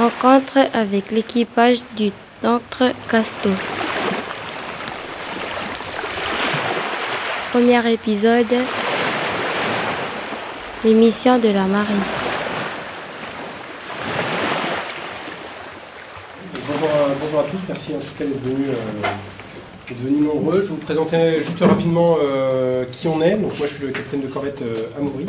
Rencontre 0.00 0.56
avec 0.72 1.10
l'équipage 1.10 1.82
du 1.94 2.10
D'encre 2.42 2.94
Casto. 3.10 3.50
Premier 7.52 7.92
épisode. 7.92 8.46
L'émission 10.84 11.38
de 11.38 11.48
la 11.48 11.64
marine. 11.64 12.00
Bonjour 16.66 16.88
à, 16.88 17.08
bonjour 17.20 17.40
à 17.40 17.42
tous, 17.42 17.58
merci 17.68 17.94
en 17.94 17.98
tout 17.98 18.14
cas 18.18 18.24
d'être 18.24 18.42
venus, 18.42 18.70
euh, 18.70 20.32
nombreux. 20.32 20.62
Je 20.62 20.68
vais 20.68 20.68
vous 20.68 20.76
présenter 20.76 21.42
juste 21.42 21.60
rapidement 21.60 22.16
euh, 22.22 22.86
qui 22.90 23.06
on 23.06 23.20
est. 23.20 23.36
Donc 23.36 23.58
moi 23.58 23.66
je 23.66 23.74
suis 23.74 23.84
le 23.84 23.90
capitaine 23.90 24.22
de 24.22 24.28
corvette 24.28 24.62
euh, 24.62 24.88
Amaury. 24.98 25.26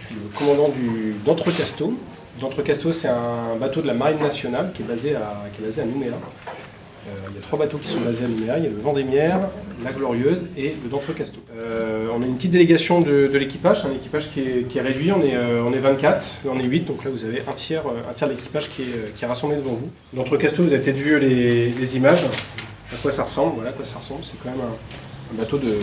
Je 0.00 0.06
suis 0.06 0.16
le 0.16 0.38
commandant 0.38 0.68
du 0.68 1.14
d'Entrecasteau. 1.24 1.94
D'Entrecasteau 2.40 2.92
c'est 2.92 3.08
un 3.08 3.56
bateau 3.60 3.82
de 3.82 3.86
la 3.86 3.94
marine 3.94 4.18
nationale 4.18 4.72
qui 4.74 4.82
est 4.82 4.86
basé 4.86 5.14
à, 5.14 5.44
qui 5.54 5.62
est 5.62 5.66
basé 5.66 5.82
à 5.82 5.84
Nouméa. 5.84 6.12
Euh, 6.12 7.10
il 7.30 7.36
y 7.36 7.38
a 7.38 7.42
trois 7.42 7.58
bateaux 7.58 7.78
qui 7.78 7.88
sont 7.88 8.00
basés 8.00 8.24
à 8.24 8.28
Nouméa. 8.28 8.58
Il 8.58 8.64
y 8.64 8.66
a 8.66 8.70
le 8.70 8.76
Vendémiaire, 8.76 9.40
la 9.84 9.92
Glorieuse 9.92 10.46
et 10.56 10.76
le 10.82 10.88
d'Entrecasteau. 10.88 11.40
Euh, 11.56 12.08
on 12.14 12.22
a 12.22 12.26
une 12.26 12.36
petite 12.36 12.50
délégation 12.50 13.00
de, 13.00 13.30
l'équipage, 13.32 13.84
un 13.84 13.92
équipage 13.92 14.30
qui 14.30 14.40
est, 14.40 14.80
réduit. 14.80 15.12
On 15.12 15.22
est, 15.22 15.34
euh, 15.34 15.62
on 15.66 15.72
est 15.72 15.78
24, 15.78 16.24
on 16.48 16.58
est 16.58 16.64
8, 16.64 16.80
donc 16.86 17.04
là 17.04 17.10
vous 17.10 17.24
avez 17.24 17.42
un 17.48 17.52
tiers, 17.52 17.86
euh, 17.86 18.10
un 18.10 18.12
tiers 18.12 18.28
de 18.28 18.34
l'équipage 18.34 18.70
qui 18.70 18.82
est, 18.82 19.14
qui 19.14 19.24
est 19.24 19.28
rassemblé 19.28 19.56
devant 19.56 19.72
vous. 19.72 19.90
D'Entrecasteau, 20.12 20.62
vous 20.62 20.72
avez 20.72 20.82
peut-être 20.82 20.96
vu 20.96 21.18
les, 21.18 21.96
images, 21.96 22.24
à 22.24 22.96
quoi 22.96 23.10
ça 23.10 23.24
ressemble. 23.24 23.54
Voilà 23.56 23.70
à 23.70 23.72
quoi 23.72 23.84
ça 23.84 23.98
ressemble. 23.98 24.20
C'est 24.22 24.40
quand 24.42 24.50
même 24.50 24.60
un, 24.60 25.36
bateau 25.36 25.58
de, 25.58 25.78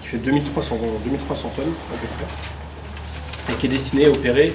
qui 0.00 0.06
fait 0.06 0.18
2300, 0.18 0.76
2300 1.04 1.52
tonnes 1.56 1.66
et 3.50 3.54
qui 3.54 3.66
est 3.66 3.70
destiné 3.70 4.06
à 4.06 4.10
opérer 4.10 4.52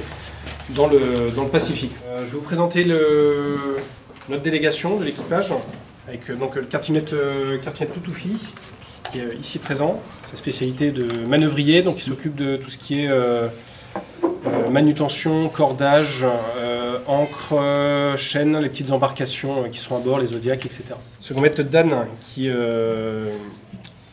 dans 0.69 0.87
le, 0.87 1.31
dans 1.35 1.43
le 1.43 1.49
Pacifique. 1.49 1.93
Euh, 2.07 2.25
je 2.25 2.31
vais 2.31 2.37
vous 2.37 2.41
présenter 2.41 2.85
notre 2.85 4.41
délégation 4.41 4.97
de 4.97 5.05
l'équipage 5.05 5.53
avec 6.07 6.29
euh, 6.29 6.35
donc, 6.35 6.55
le 6.55 6.63
quartier-maître 6.63 7.13
euh, 7.13 7.57
Toutoufi, 7.93 8.37
qui 9.11 9.19
est 9.19 9.23
euh, 9.23 9.35
ici 9.35 9.59
présent. 9.59 10.01
Sa 10.29 10.35
spécialité 10.35 10.91
de 10.91 11.25
manœuvrier, 11.25 11.81
donc 11.81 11.97
il 11.99 12.03
s'occupe 12.03 12.35
de 12.35 12.57
tout 12.57 12.69
ce 12.69 12.77
qui 12.77 13.01
est 13.01 13.09
manutention, 14.71 15.47
cordage, 15.49 16.25
ancre, 17.05 18.15
chaîne, 18.17 18.57
les 18.57 18.69
petites 18.69 18.91
embarcations 18.91 19.69
qui 19.69 19.77
sont 19.77 19.95
à 19.95 19.99
bord, 19.99 20.17
les 20.17 20.27
zodiacs, 20.27 20.65
etc. 20.65 20.83
Second 21.19 21.41
maître 21.41 21.61
Dan, 21.61 22.07
qui 22.23 22.49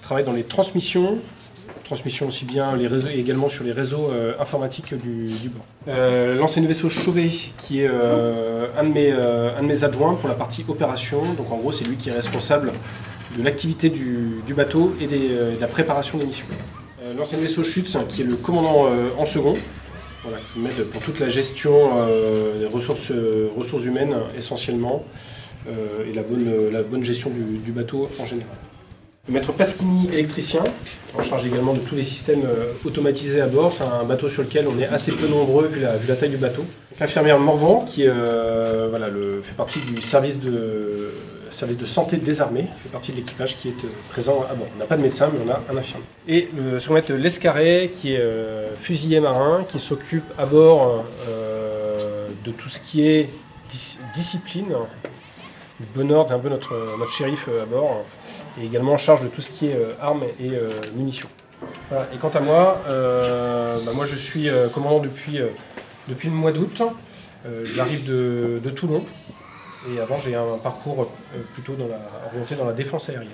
travaille 0.03 0.25
dans 0.25 0.35
les 0.35 0.45
transmissions, 0.45 1.21
transmission 1.91 2.29
aussi 2.29 2.45
bien 2.45 2.77
les 2.77 2.89
également 3.19 3.49
sur 3.49 3.65
les 3.65 3.73
réseaux 3.73 4.11
euh, 4.13 4.35
informatiques 4.39 4.95
du, 4.95 5.27
du 5.27 5.49
bord. 5.49 5.65
Euh, 5.89 6.35
L'ancien 6.35 6.63
vaisseau 6.63 6.89
Chauvet, 6.89 7.31
qui 7.59 7.81
est 7.81 7.91
euh, 7.93 8.67
un, 8.79 8.85
de 8.85 8.93
mes, 8.93 9.11
un 9.11 9.61
de 9.61 9.67
mes 9.67 9.83
adjoints 9.83 10.15
pour 10.15 10.29
la 10.29 10.37
partie 10.37 10.65
opération. 10.69 11.21
Donc 11.37 11.51
en 11.51 11.57
gros, 11.57 11.73
c'est 11.73 11.85
lui 11.85 11.97
qui 11.97 12.09
est 12.11 12.13
responsable 12.13 12.71
de 13.37 13.43
l'activité 13.43 13.91
du, 13.91 14.41
du 14.47 14.55
bateau 14.55 14.95
et 15.01 15.09
des, 15.09 15.31
de 15.57 15.61
la 15.61 15.67
préparation 15.67 16.17
des 16.17 16.27
missions. 16.27 16.47
L'ancien 17.19 17.39
vaisseau 17.39 17.65
Chute, 17.65 17.91
qui 18.09 18.23
est 18.23 18.25
le 18.25 18.37
commandant 18.37 18.89
en 19.19 19.27
second, 19.27 19.55
qui 20.53 20.61
m'aide 20.61 20.85
pour 20.93 21.03
toute 21.03 21.19
la 21.19 21.29
gestion 21.29 21.75
des 22.61 22.67
ressources, 22.67 23.13
ressources 23.57 23.85
humaines 23.85 24.15
essentiellement 24.39 25.05
et 26.09 26.13
la 26.13 26.23
bonne, 26.23 26.71
la 26.71 26.83
bonne 26.85 27.03
gestion 27.03 27.31
du, 27.31 27.59
du 27.59 27.73
bateau 27.73 28.09
en 28.21 28.27
général. 28.27 28.57
Maître 29.31 29.53
Pasquini, 29.53 30.09
électricien, 30.13 30.65
en 31.17 31.23
charge 31.23 31.47
également 31.47 31.73
de 31.73 31.79
tous 31.79 31.95
les 31.95 32.03
systèmes 32.03 32.43
euh, 32.45 32.73
automatisés 32.85 33.41
à 33.41 33.47
bord. 33.47 33.73
C'est 33.73 33.85
un 33.85 34.03
bateau 34.03 34.29
sur 34.29 34.43
lequel 34.43 34.67
on 34.67 34.77
est 34.81 34.89
assez 34.89 35.13
peu 35.13 35.29
nombreux 35.29 35.67
vu 35.67 35.81
la, 35.81 36.17
taille 36.17 36.31
du 36.31 36.37
bateau. 36.37 36.65
L'infirmière 36.99 37.39
Morvan, 37.39 37.85
qui 37.85 38.09
euh, 38.09 39.41
fait 39.43 39.55
partie 39.55 39.79
du 39.79 40.03
service 40.03 40.41
de, 40.41 41.13
santé 41.85 42.17
des 42.17 42.41
armées, 42.41 42.67
fait 42.83 42.89
partie 42.89 43.13
de 43.13 43.19
l'équipage 43.19 43.57
qui 43.57 43.69
est 43.69 43.85
euh, 43.85 43.89
présent 44.11 44.45
à 44.51 44.55
bord. 44.55 44.67
On 44.75 44.79
n'a 44.81 44.87
pas 44.87 44.97
de 44.97 45.03
médecin, 45.03 45.31
mais 45.33 45.39
on 45.47 45.51
a 45.51 45.63
un 45.73 45.79
infirmier. 45.79 46.05
Et 46.27 46.49
le 46.57 46.81
second 46.81 46.95
maître 46.95 47.13
Lescarré, 47.13 47.93
qui 47.95 48.15
est 48.15 48.21
euh, 48.21 48.75
fusilier 48.75 49.21
marin, 49.21 49.65
qui 49.69 49.79
s'occupe 49.79 50.25
à 50.39 50.47
bord 50.47 51.05
de 52.45 52.51
tout 52.51 52.69
ce 52.69 52.81
qui 52.81 53.07
est 53.07 53.29
dis- 53.71 53.99
discipline, 54.17 54.73
bon 55.95 56.11
ordre, 56.11 56.33
un 56.33 56.39
peu 56.41 56.49
notre, 56.49 56.75
shérif 57.17 57.49
à 57.49 57.67
bord 57.67 58.05
et 58.59 58.65
également 58.67 58.93
en 58.93 58.99
charge 58.99 59.23
de 59.23 59.29
tout 59.29 59.41
ce 59.41 59.51
qui 59.51 59.69
est 59.69 59.75
euh, 59.77 59.93
armes 60.01 60.25
et 60.41 60.51
euh, 60.51 60.71
munitions. 60.95 61.29
Voilà. 61.91 62.07
Et 62.15 62.17
quant 62.17 62.31
à 62.31 62.41
moi, 62.41 62.81
euh, 62.89 63.77
bah, 63.85 63.93
moi 63.95 64.07
je 64.07 64.15
suis 64.17 64.49
euh, 64.49 64.69
commandant 64.69 65.01
depuis, 65.01 65.39
euh, 65.41 65.49
depuis 66.09 66.29
le 66.29 66.35
mois 66.35 66.53
d'août. 66.53 66.83
Euh, 67.47 67.63
J'arrive 67.65 68.05
de, 68.05 68.61
de 68.63 68.71
Toulon 68.71 69.03
et 69.91 69.99
avant 70.01 70.19
j'ai 70.21 70.35
un 70.35 70.59
parcours 70.63 71.09
euh, 71.35 71.39
plutôt 71.55 71.73
dans 71.75 71.89
la, 71.89 71.99
orienté 72.31 72.55
dans 72.55 72.67
la 72.67 72.73
défense 72.75 73.09
aérienne. 73.09 73.31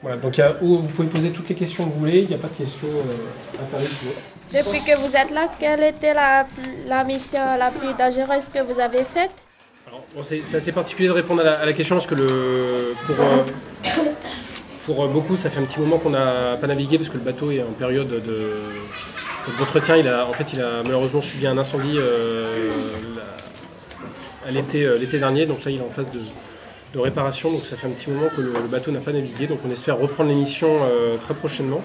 Voilà, 0.00 0.16
donc 0.16 0.36
il 0.36 0.40
y 0.40 0.44
a- 0.44 0.56
oh, 0.62 0.78
vous 0.82 0.88
pouvez 0.88 1.08
poser 1.08 1.30
toutes 1.30 1.48
les 1.48 1.56
questions 1.56 1.84
que 1.84 1.90
vous 1.92 1.98
voulez, 1.98 2.20
il 2.20 2.28
n'y 2.28 2.34
a 2.34 2.38
pas 2.38 2.46
de 2.48 2.54
questions 2.54 2.86
euh, 2.86 3.76
autre. 3.76 3.84
Depuis 4.52 4.78
que 4.80 4.96
vous 4.96 5.14
êtes 5.16 5.30
là, 5.32 5.48
quelle 5.58 5.82
était 5.82 6.14
la, 6.14 6.46
la 6.86 7.02
mission 7.04 7.40
la 7.58 7.70
plus 7.72 7.92
dangereuse 7.94 8.46
que 8.54 8.60
vous 8.62 8.78
avez 8.80 9.02
faite? 9.04 9.30
Alors, 9.88 10.04
bon, 10.14 10.22
c'est 10.22 10.42
c'est 10.44 10.58
assez 10.58 10.70
particulier 10.72 11.08
de 11.08 11.14
répondre 11.14 11.40
à 11.40 11.44
la, 11.44 11.60
à 11.60 11.66
la 11.66 11.72
question 11.72 11.96
parce 11.96 12.06
que 12.06 12.14
le, 12.14 12.94
pour, 13.06 13.16
euh, 13.18 13.42
pour 14.88 15.04
euh, 15.04 15.06
beaucoup, 15.06 15.36
ça 15.36 15.50
fait 15.50 15.60
un 15.60 15.64
petit 15.64 15.78
moment 15.78 15.98
qu'on 15.98 16.10
n'a 16.10 16.56
pas 16.58 16.66
navigué 16.66 16.96
parce 16.96 17.10
que 17.10 17.18
le 17.18 17.22
bateau 17.22 17.50
est 17.50 17.62
en 17.62 17.72
période 17.72 18.08
de 18.08 18.52
d'entretien. 19.58 19.96
Il 19.96 20.08
a, 20.08 20.26
en 20.26 20.32
fait, 20.32 20.54
il 20.54 20.62
a 20.62 20.82
malheureusement 20.82 21.20
subi 21.20 21.46
un 21.46 21.58
incendie 21.58 21.96
euh, 21.98 22.74
l'été 24.50 24.86
euh, 24.86 24.96
l'été 24.96 25.18
dernier, 25.18 25.44
donc 25.44 25.62
là, 25.64 25.70
il 25.70 25.78
est 25.78 25.84
en 25.84 25.90
phase 25.90 26.08
de, 26.10 26.98
réparation. 26.98 27.52
Donc 27.52 27.62
ça 27.64 27.76
fait 27.76 27.86
un 27.86 27.90
petit 27.90 28.10
moment 28.10 28.28
que 28.34 28.40
le, 28.40 28.50
bateau 28.70 28.90
n'a 28.90 29.00
pas 29.00 29.12
navigué. 29.12 29.46
Donc 29.46 29.58
on 29.66 29.70
espère 29.70 29.98
reprendre 29.98 30.30
les 30.30 30.34
missions 30.34 30.78
euh, 30.82 31.18
très 31.18 31.34
prochainement. 31.34 31.84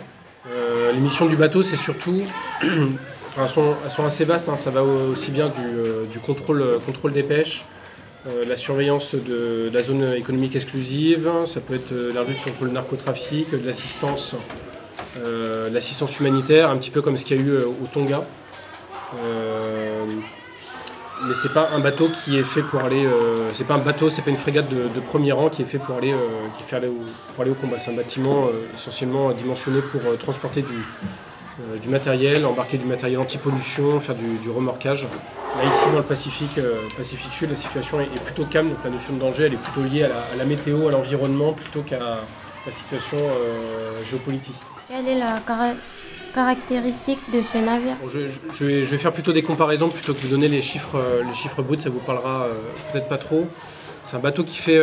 Les 0.93 0.99
missions 0.99 1.25
du 1.25 1.35
bateau, 1.35 1.63
c'est 1.63 1.75
surtout 1.75 2.21
Enfin, 3.35 3.47
elles, 3.83 3.91
sont, 3.91 4.05
assez 4.05 4.25
vastes, 4.25 4.47
hein. 4.47 4.55
ça 4.55 4.69
va 4.69 4.83
au- 4.83 5.11
aussi 5.13 5.31
bien 5.31 5.47
du, 5.47 6.07
du 6.11 6.19
contrôle, 6.19 6.63
contrôle 6.85 7.13
des 7.13 7.23
pêches, 7.23 7.65
euh, 8.25 8.45
la 8.45 8.55
surveillance 8.55 9.15
de, 9.15 9.69
la 9.73 9.83
zone 9.83 10.13
économique 10.13 10.55
exclusive, 10.55 11.29
ça 11.45 11.59
peut 11.59 11.75
être 11.75 11.91
euh, 11.91 12.13
la 12.13 12.23
lutte 12.23 12.41
contre 12.41 12.63
le 12.63 12.71
narcotrafic, 12.71 13.47
l'assistance, 13.65 14.35
euh, 15.19 15.69
l'assistance 15.69 16.17
humanitaire, 16.19 16.69
un 16.69 16.77
petit 16.77 16.89
peu 16.89 17.01
comme 17.01 17.17
ce 17.17 17.25
qu'il 17.25 17.35
y 17.35 17.39
a 17.39 17.43
eu 17.43 17.57
au 17.57 17.87
Tonga. 17.93 18.23
Mais 21.25 21.33
c'est 21.33 21.53
pas 21.53 21.69
un 21.73 21.79
bateau 21.79 22.09
qui 22.09 22.37
est 22.37 22.43
fait 22.43 22.63
pour 22.63 22.81
aller, 22.81 23.07
c'est 23.53 23.65
pas 23.65 23.75
un 23.75 23.79
bateau, 23.79 24.09
c'est 24.09 24.23
pas 24.23 24.31
une 24.31 24.35
frégate 24.35 24.67
de, 24.67 24.99
premier 24.99 25.31
rang 25.31 25.49
qui 25.49 25.61
est 25.61 25.65
fait 25.65 25.77
pour 25.77 25.95
aller, 25.95 26.13
qui 26.57 26.63
fait 26.63 26.81
pour 27.33 27.41
aller 27.41 27.51
au 27.51 27.53
combat. 27.53 27.79
C'est 27.79 27.91
un 27.91 27.95
bâtiment 27.95 28.49
essentiellement 28.73 29.31
dimensionné 29.31 29.79
pour 29.81 30.01
transporter 30.17 30.63
du, 30.63 30.83
euh, 31.59 31.77
du 31.77 31.89
matériel, 31.89 32.45
embarquer 32.45 32.77
du 32.77 32.85
matériel 32.85 33.19
anti-pollution, 33.19 33.99
faire 33.99 34.15
du, 34.15 34.37
du 34.41 34.49
remorquage. 34.49 35.03
Là, 35.57 35.65
ici, 35.69 35.85
dans 35.91 35.99
le 35.99 36.03
Pacifique, 36.03 36.57
euh, 36.57 36.81
Pacifique 36.97 37.31
Sud, 37.31 37.49
la 37.49 37.55
situation 37.55 37.99
est, 38.01 38.05
est 38.05 38.23
plutôt 38.23 38.45
calme, 38.45 38.69
donc 38.69 38.79
la 38.83 38.89
notion 38.89 39.13
de 39.13 39.19
danger, 39.19 39.45
elle 39.45 39.53
est 39.53 39.57
plutôt 39.57 39.83
liée 39.83 40.03
à 40.03 40.07
la, 40.09 40.15
à 40.33 40.35
la 40.37 40.45
météo, 40.45 40.87
à 40.87 40.91
l'environnement, 40.91 41.53
plutôt 41.53 41.81
qu'à 41.81 41.99
la 42.65 42.71
situation 42.71 43.17
euh, 43.19 44.03
géopolitique. 44.09 44.55
Quelle 44.89 45.07
est 45.07 45.19
la 45.19 45.39
cara- 45.45 45.75
caractéristique 46.33 47.19
de 47.31 47.41
ce 47.41 47.57
navire? 47.59 47.95
Bon, 48.01 48.09
je, 48.09 48.65
vais, 48.65 48.83
je 48.83 48.91
vais 48.91 48.97
faire 48.97 49.11
plutôt 49.13 49.31
des 49.33 49.43
comparaisons 49.43 49.89
plutôt 49.89 50.13
que 50.13 50.17
de 50.21 50.23
vous 50.23 50.31
donner 50.31 50.47
les 50.47 50.61
chiffres, 50.61 50.99
les 51.27 51.33
chiffres 51.35 51.61
bruts, 51.61 51.79
ça 51.79 51.89
vous 51.89 51.99
parlera 51.99 52.47
peut-être 52.91 53.07
pas 53.07 53.17
trop. 53.19 53.47
C'est 54.01 54.15
un 54.17 54.19
bateau 54.19 54.43
qui 54.43 54.57
fait 54.57 54.77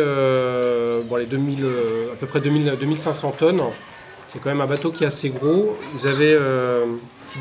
bon, 1.07 1.15
les 1.17 1.25
2000, 1.25 1.63
euh, 1.63 2.13
à 2.13 2.15
peu 2.15 2.25
près 2.27 2.39
2000, 2.39 2.75
2500 2.79 3.35
tonnes. 3.37 3.61
C'est 4.31 4.39
quand 4.39 4.49
même 4.49 4.61
un 4.61 4.67
bateau 4.67 4.91
qui 4.91 5.03
est 5.03 5.07
assez 5.07 5.29
gros. 5.29 5.77
Vous 5.93 6.07
avez, 6.07 6.33
euh, 6.33 6.85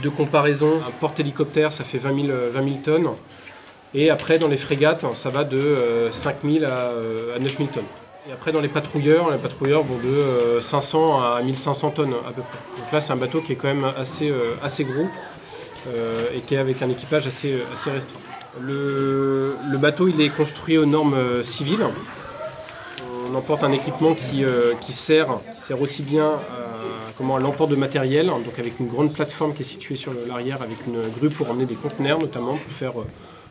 de 0.02 0.08
comparaison, 0.08 0.81
un 0.87 0.90
porte-hélicoptère, 0.90 1.70
ça 1.70 1.84
fait 1.84 1.98
20 1.98 2.14
000, 2.22 2.28
euh, 2.31 2.50
20 2.52 2.62
000 2.62 2.75
tonnes. 2.84 3.08
Et 3.94 4.10
après, 4.10 4.38
dans 4.38 4.48
les 4.48 4.56
frégates, 4.56 5.04
ça 5.14 5.31
va 5.31 5.44
de 5.44 5.56
euh, 5.56 6.10
5 6.10 6.38
000 6.44 6.64
à, 6.64 6.69
euh, 6.69 7.37
à 7.37 7.38
9 7.38 7.56
000 7.58 7.69
tonnes. 7.72 7.84
Et 8.28 8.32
après, 8.32 8.50
dans 8.50 8.60
les 8.60 8.69
patrouilleurs, 8.69 9.31
les 9.31 9.38
patrouilleurs 9.38 9.84
vont 9.84 9.98
de 9.98 10.14
euh, 10.14 10.60
500 10.60 11.22
à 11.22 11.40
1500 11.42 11.90
tonnes 11.90 12.14
à 12.28 12.32
peu 12.32 12.42
près. 12.42 12.58
Donc 12.76 12.93
là, 12.93 13.00
c'est 13.00 13.12
un 13.12 13.16
bateau 13.16 13.40
qui 13.40 13.52
est 13.52 13.56
quand 13.56 13.69
même 13.69 13.84
assez, 13.96 14.28
euh, 14.28 14.54
assez 14.62 14.84
gros 14.84 15.06
euh, 15.88 16.26
et 16.34 16.40
qui 16.40 16.56
est 16.56 16.58
avec 16.58 16.82
un 16.82 16.88
équipage 16.88 17.26
assez, 17.26 17.52
euh, 17.52 17.64
assez 17.72 17.90
restreint. 17.90 18.19
Le, 18.60 19.54
le 19.70 19.78
bateau, 19.78 20.08
il 20.08 20.20
est 20.20 20.28
construit 20.28 20.76
aux 20.76 20.86
normes 20.86 21.14
euh, 21.14 21.44
civiles. 21.44 21.86
On 23.31 23.35
emporte 23.37 23.62
un 23.62 23.73
équipement 23.73 24.15
qui, 24.15 24.44
euh, 24.44 24.73
sert, 24.88 25.38
sert 25.55 25.81
aussi 25.81 26.03
bien 26.03 26.27
à, 26.27 27.12
comment, 27.17 27.37
à 27.37 27.38
l'emport 27.41 27.69
de 27.69 27.77
matériel, 27.77 28.27
donc 28.27 28.59
avec 28.59 28.81
une 28.81 28.88
grande 28.88 29.12
plateforme 29.12 29.55
qui 29.55 29.62
est 29.62 29.65
située 29.67 29.94
sur 29.97 30.12
l'arrière, 30.27 30.62
avec 30.62 30.79
une 30.87 31.00
grue 31.17 31.31
pour 31.31 31.49
emmener 31.50 31.67
des 31.67 31.75
conteneurs 31.77 32.19
notamment, 32.19 32.56
pour 32.56 32.73
faire 32.73 32.99
euh, 33.00 33.05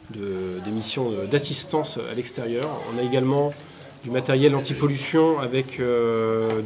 de- 0.10 0.60
des 0.66 0.72
missions 0.72 1.12
euh, 1.12 1.26
d'assistance 1.28 1.98
à 2.12 2.14
l'extérieur. 2.14 2.66
On 2.94 3.00
a 3.00 3.04
également 3.04 3.54
du 4.04 4.12
matériel 4.12 4.54
anti-pollution 4.56 5.40
avec 5.40 5.80
euh, 5.80 6.62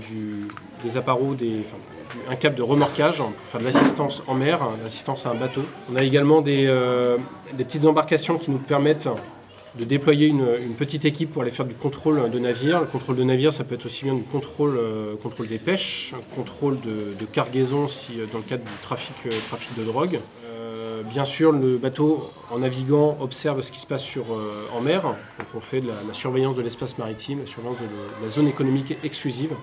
des 0.83 0.97
appareaux, 0.97 1.35
des, 1.35 1.59
enfin, 1.65 1.77
un 2.31 2.35
câble 2.35 2.55
de 2.55 2.63
remorquage 2.63 3.17
pour 3.17 3.45
faire 3.45 3.59
de 3.59 3.65
l'assistance 3.65 4.23
en 4.27 4.33
mer, 4.33 4.61
hein, 4.63 4.71
l'assistance 4.83 5.25
à 5.27 5.29
un 5.31 5.35
bateau. 5.35 5.61
On 5.91 5.95
a 5.97 6.03
également 6.03 6.43
euh, 6.47 7.17
des 7.53 7.63
petites 7.63 7.85
embarcations 7.85 8.37
qui 8.39 8.49
nous 8.49 8.57
permettent 8.59 9.09
de 9.77 9.83
déployer 9.83 10.27
une, 10.27 10.45
petite 10.77 11.05
équipe 11.05 11.31
pour 11.31 11.41
aller 11.41 11.51
faire 11.51 11.65
du 11.65 11.73
contrôle 11.73 12.29
de 12.29 12.39
navire. 12.39 12.81
Le 12.81 12.85
contrôle 12.85 13.15
de 13.15 13.23
navire, 13.23 13.51
ça 13.51 13.63
peut 13.63 13.75
être 13.75 13.85
aussi 13.85 14.05
bien 14.05 14.13
du 14.13 14.23
contrôle, 14.23 14.77
euh, 14.77 15.15
contrôle 15.15 15.47
des 15.47 15.57
pêches, 15.57 16.13
contrôle 16.35 16.79
de, 16.81 17.25
cargaison 17.31 17.87
si, 17.87 18.19
euh, 18.19 18.25
dans 18.31 18.39
le 18.39 18.43
cadre 18.43 18.63
du 18.63 18.77
trafic, 18.81 19.15
euh, 19.25 19.31
trafic 19.47 19.75
de 19.77 19.83
drogue. 19.83 20.19
Bien 21.09 21.25
sûr, 21.25 21.51
le 21.51 21.77
bateau, 21.77 22.31
en 22.49 22.59
naviguant, 22.59 23.17
observe 23.19 23.61
ce 23.61 23.73
qui 23.73 23.79
se 23.79 23.85
passe 23.85 24.03
sur, 24.03 24.23
en 24.73 24.79
mer. 24.79 25.01
Donc 25.01 25.47
on 25.53 25.59
fait 25.59 25.81
de 25.81 25.87
la, 25.89 25.95
la 26.07 26.13
surveillance 26.13 26.55
de 26.55 26.61
l'espace 26.61 26.97
maritime, 26.97 27.41
la 27.41 27.45
surveillance 27.45 27.79
de, 27.79 28.23
la 28.23 28.29
zone 28.29 28.47
économique 28.47 28.95
exclusive, 29.03 29.53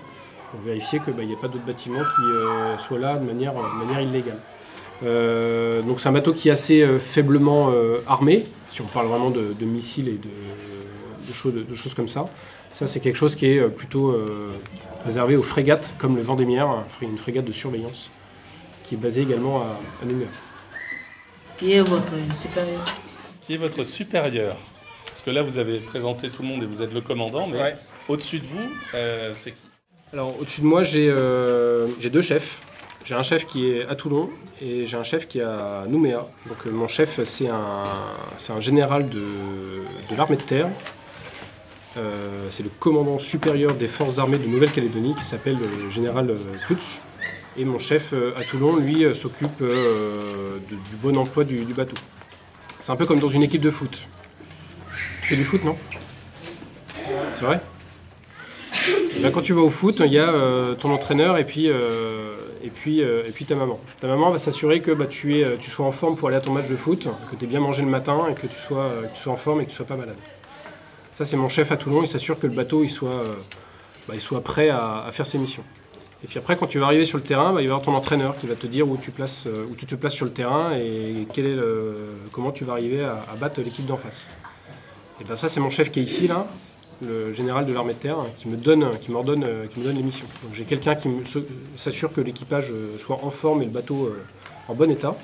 pour 0.51 0.59
vérifier 0.61 0.99
qu'il 0.99 1.15
n'y 1.15 1.33
ait 1.33 1.35
pas 1.35 1.47
d'autres 1.47 1.65
bâtiments 1.65 2.03
qui 2.03 2.83
soient 2.83 2.99
là 2.99 3.17
de 3.17 3.25
manière, 3.25 3.53
de 3.53 3.85
manière 3.85 4.01
illégale. 4.01 4.39
Euh, 5.03 5.81
donc 5.81 5.99
c'est 5.99 6.09
un 6.09 6.11
bateau 6.11 6.33
qui 6.33 6.49
est 6.49 6.51
assez 6.51 6.81
euh, 6.83 6.99
faiblement 6.99 7.69
euh, 7.71 7.99
armé, 8.07 8.45
si 8.71 8.81
on 8.81 8.85
parle 8.85 9.07
vraiment 9.07 9.31
de, 9.31 9.53
de 9.59 9.65
missiles 9.65 10.07
et 10.07 10.13
de, 10.17 11.27
de 11.27 11.33
choses, 11.33 11.53
de 11.53 11.75
choses 11.75 11.93
comme 11.93 12.07
ça. 12.07 12.29
Ça 12.71 12.87
c'est 12.87 12.99
quelque 12.99 13.15
chose 13.17 13.35
qui 13.35 13.47
est 13.47 13.61
plutôt 13.67 14.11
euh, 14.11 14.51
réservé 15.03 15.35
aux 15.35 15.43
frégates, 15.43 15.93
comme 15.97 16.15
le 16.15 16.21
Vendémiaire, 16.21 16.83
fré- 16.89 17.05
une 17.07 17.17
frégate 17.17 17.45
de 17.45 17.51
surveillance, 17.51 18.09
qui 18.83 18.95
est 18.95 18.97
basée 18.97 19.23
également 19.23 19.61
à, 19.61 19.79
à 20.01 20.05
Nouméa. 20.05 20.27
Qui 21.57 21.73
est 21.73 21.81
votre 21.81 22.11
supérieur? 22.39 22.85
Qui 23.41 23.53
est 23.55 23.57
votre 23.57 23.83
supérieur? 23.83 24.55
Parce 25.07 25.21
que 25.23 25.31
là, 25.31 25.41
vous 25.43 25.57
avez 25.57 25.79
présenté 25.79 26.29
tout 26.29 26.41
le 26.43 26.47
monde 26.47 26.63
et 26.63 26.65
vous 26.65 26.81
êtes 26.81 26.93
le 26.93 27.01
commandant, 27.01 27.47
mais 27.47 27.59
Ouais. 27.59 27.75
au-dessus 28.07 28.39
de 28.39 28.45
vous, 28.45 28.69
euh, 28.93 29.33
c'est 29.35 29.51
qui? 29.51 29.57
Alors 30.13 30.35
au-dessus 30.41 30.59
de 30.61 30.65
moi 30.65 30.83
j'ai 30.83 31.09
euh, 31.09 31.87
j'ai 32.01 32.09
deux 32.09 32.21
chefs. 32.21 32.61
J'ai 33.03 33.15
un 33.15 33.23
chef 33.23 33.45
qui 33.45 33.69
est 33.69 33.85
à 33.87 33.95
Toulon 33.95 34.29
et 34.61 34.85
j'ai 34.85 34.97
un 34.97 35.03
chef 35.03 35.27
qui 35.27 35.39
est 35.39 35.43
à 35.43 35.85
Nouméa. 35.87 36.27
Donc 36.47 36.57
euh, 36.65 36.71
mon 36.71 36.87
chef 36.87 37.19
c'est 37.23 37.49
un, 37.49 37.85
c'est 38.37 38.53
un 38.53 38.59
général 38.59 39.09
de, 39.09 39.25
de 40.09 40.15
l'armée 40.15 40.37
de 40.37 40.41
terre. 40.41 40.69
Euh, 41.97 42.47
c'est 42.49 42.63
le 42.63 42.69
commandant 42.79 43.19
supérieur 43.19 43.73
des 43.73 43.87
forces 43.87 44.17
armées 44.17 44.37
de 44.37 44.47
Nouvelle-Calédonie 44.47 45.15
qui 45.15 45.23
s'appelle 45.23 45.57
le 45.57 45.89
général 45.89 46.29
euh, 46.29 46.37
Putz. 46.67 46.99
Et 47.57 47.65
mon 47.65 47.79
chef 47.79 48.13
euh, 48.13 48.33
à 48.37 48.43
Toulon, 48.43 48.77
lui, 48.77 49.03
euh, 49.03 49.13
s'occupe 49.13 49.61
euh, 49.61 50.57
du 50.69 50.95
bon 51.01 51.17
emploi 51.17 51.43
du, 51.43 51.65
bateau. 51.73 51.95
C'est 52.79 52.91
un 52.93 52.95
peu 52.95 53.05
comme 53.05 53.19
dans 53.19 53.27
une 53.27 53.43
équipe 53.43 53.61
de 53.61 53.71
foot. 53.71 54.07
Tu 55.21 55.27
fais 55.27 55.35
du 55.35 55.43
foot, 55.43 55.63
non? 55.63 55.75
C'est 57.37 57.45
vrai? 57.45 57.59
Eh 58.87 59.19
ben, 59.19 59.31
quand 59.31 59.41
tu 59.41 59.51
vas 59.51 59.61
au 59.61 59.69
foot, 59.69 60.01
il 60.05 60.13
y 60.13 60.17
a 60.17 60.29
euh, 60.29 60.75
ton 60.75 60.91
entraîneur 60.91 61.37
et 61.37 61.45
puis, 61.45 61.69
euh, 61.69 62.35
et, 62.63 62.69
puis, 62.69 63.01
euh, 63.01 63.27
et 63.27 63.31
puis 63.31 63.45
ta 63.45 63.55
maman. 63.55 63.79
Ta 63.99 64.07
maman 64.07 64.31
va 64.31 64.39
s'assurer 64.39 64.81
que 64.81 64.91
bah, 64.91 65.05
tu, 65.07 65.39
es, 65.39 65.43
euh, 65.43 65.57
tu 65.59 65.69
sois 65.69 65.85
en 65.85 65.91
forme 65.91 66.15
pour 66.15 66.27
aller 66.27 66.37
à 66.37 66.41
ton 66.41 66.51
match 66.51 66.67
de 66.67 66.75
foot, 66.75 67.07
que 67.29 67.35
tu 67.35 67.45
aies 67.45 67.47
bien 67.47 67.59
mangé 67.59 67.81
le 67.83 67.89
matin 67.89 68.27
et 68.29 68.33
que 68.33 68.47
tu, 68.47 68.59
sois, 68.59 68.83
euh, 68.83 69.07
tu 69.13 69.21
sois 69.21 69.33
en 69.33 69.37
forme 69.37 69.61
et 69.61 69.65
que 69.65 69.69
tu 69.69 69.75
sois 69.75 69.85
pas 69.85 69.95
malade. 69.95 70.17
Ça, 71.13 71.25
c'est 71.25 71.37
mon 71.37 71.49
chef 71.49 71.71
à 71.71 71.77
Toulon. 71.77 72.01
Il 72.03 72.07
s'assure 72.07 72.39
que 72.39 72.47
le 72.47 72.53
bateau 72.53 72.83
il 72.83 72.89
soit, 72.89 73.23
bah, 74.07 74.13
il 74.15 74.21
soit 74.21 74.41
prêt 74.41 74.69
à, 74.69 75.07
faire 75.11 75.25
ses 75.25 75.37
missions. 75.37 75.63
Et 76.23 76.27
puis 76.27 76.37
après, 76.37 76.55
quand 76.55 76.67
tu 76.67 76.79
vas 76.79 76.85
arriver 76.85 77.05
sur 77.05 77.17
le 77.17 77.23
terrain, 77.23 77.51
bah, 77.51 77.61
il 77.61 77.67
va 77.67 77.73
y 77.73 77.75
avoir 77.75 77.81
ton 77.81 77.93
entraîneur 77.93 78.37
qui 78.37 78.47
va 78.47 78.55
te 78.55 78.67
dire 78.67 78.87
où 78.87 78.97
tu, 78.97 79.11
places, 79.11 79.47
où 79.69 79.75
tu 79.75 79.85
te 79.85 79.95
places 79.95 80.13
sur 80.13 80.25
le 80.25 80.31
terrain 80.31 80.75
et 80.75 81.27
comment 82.31 82.51
tu 82.51 82.63
vas 82.63 82.73
arriver 82.73 83.03
à, 83.03 83.25
à 83.31 83.35
battre 83.35 83.61
l'équipe 83.61 83.85
d'en 83.85 83.97
face. 83.97 84.31
Et 85.19 85.23
ben 85.23 85.35
ça, 85.35 85.47
c'est 85.47 85.59
mon 85.59 85.69
chef 85.69 85.91
qui 85.91 85.99
est 85.99 86.03
ici, 86.03 86.27
là, 86.27 86.47
le 87.01 87.33
général 87.33 87.65
de 87.65 87.73
l'armée 87.73 87.93
de 87.93 87.99
terre, 87.99 88.17
qui 88.37 88.47
me 88.47 88.57
donne, 88.57 88.85
qui 89.01 89.11
m'ordonne, 89.11 89.45
qui 89.71 89.79
me 89.79 89.85
donne 89.85 89.95
les 89.95 90.03
missions. 90.03 90.27
Donc 90.43 90.53
j'ai 90.53 90.65
quelqu'un 90.65 90.95
qui 90.95 91.09
s'assure 91.75 92.13
que 92.13 92.21
l'équipage 92.21 92.71
euh, 92.71 92.97
soit 92.97 93.19
en 93.23 93.31
forme 93.31 93.61
et 93.61 93.65
le 93.65 93.71
bateau 93.71 94.05
euh, 94.05 94.23
en 94.67 94.75
bon 94.75 94.89
état, 94.91 95.15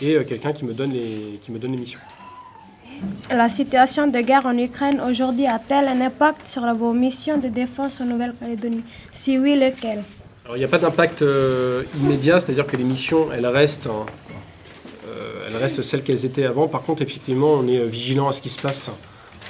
et 0.00 0.16
euh, 0.16 0.24
quelqu'un 0.24 0.52
qui 0.52 0.64
me 0.64 0.74
donne 0.74 0.92
les, 0.92 1.40
qui 1.42 1.50
me 1.52 1.58
donne 1.58 1.72
les 1.72 1.78
missions. 1.78 2.00
La 3.30 3.48
situation 3.48 4.06
de 4.06 4.20
guerre 4.20 4.46
en 4.46 4.56
Ukraine 4.56 5.00
aujourd'hui 5.00 5.46
a-t-elle 5.46 5.88
un 5.88 6.00
impact 6.00 6.46
sur 6.46 6.62
vos 6.74 6.92
missions 6.92 7.38
de 7.38 7.48
défense 7.48 8.00
en 8.00 8.04
Nouvelle-Calédonie? 8.04 8.84
Si 9.12 9.38
oui, 9.38 9.54
lequel? 9.54 10.04
Alors 10.44 10.56
il 10.56 10.60
n'y 10.60 10.64
a 10.64 10.68
pas 10.68 10.78
d'impact 10.78 11.22
euh, 11.22 11.82
immédiat, 12.00 12.38
c'est-à-dire 12.38 12.66
que 12.66 12.76
les 12.76 12.84
missions, 12.84 13.32
elles 13.32 13.46
restent, 13.46 13.86
hein, 13.86 14.06
euh, 15.08 15.46
elles 15.48 15.56
restent 15.56 15.82
celles 15.82 16.02
qu'elles 16.02 16.24
étaient 16.24 16.44
avant. 16.44 16.68
Par 16.68 16.82
contre, 16.82 17.02
effectivement, 17.02 17.54
on 17.54 17.66
est 17.66 17.84
vigilant 17.86 18.28
à 18.28 18.32
ce 18.32 18.40
qui 18.40 18.50
se 18.50 18.60
passe 18.60 18.90